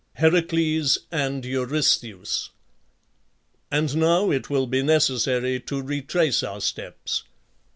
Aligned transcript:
HERACLES 0.15 0.97
AND 1.11 1.45
EURYSTHEUS. 1.45 2.49
And 3.69 3.95
now 3.97 4.31
it 4.31 4.49
will 4.49 4.65
be 4.65 4.81
necessary 4.81 5.59
to 5.59 5.79
retrace 5.83 6.41
our 6.41 6.59
steps. 6.59 7.25